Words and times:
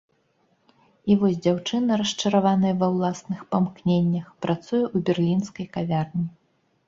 І 1.11 1.17
вось 1.23 1.35
дзяўчына, 1.45 1.97
расчараваная 2.01 2.71
ва 2.79 2.87
ўласных 2.95 3.39
памкненнях, 3.55 4.25
працуе 4.45 4.81
ў 4.81 4.97
берлінскай 5.11 5.67
кавярні. 5.77 6.27